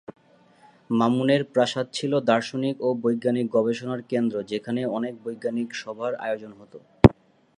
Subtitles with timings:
[0.89, 6.73] মামুনের প্রাসাদ ছিল দার্শনিক ও বৈজ্ঞানিক গবেষণার কেন্দ্র যেখানে অনেক বৈজ্ঞানিক সভার আয়োজন হত।